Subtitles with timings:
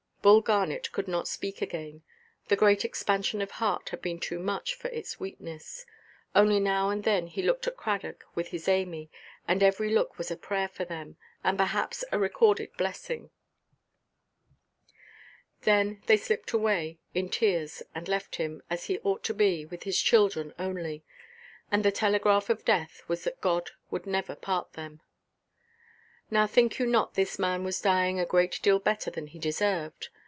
[0.23, 2.03] Bull Garnet could not speak again.
[2.47, 5.83] The great expansion of heart had been too much for its weakness.
[6.35, 9.09] Only now and then he looked at Cradock with his Amy,
[9.47, 13.31] and every look was a prayer for them, and perhaps a recorded blessing.
[15.61, 19.85] Then they slipped away, in tears, and left him, as he ought to be, with
[19.85, 21.03] his children only.
[21.71, 25.01] And the telegraph of death was that God would never part them.
[26.33, 30.07] Now, think you not this man was dying a great deal better than he deserved?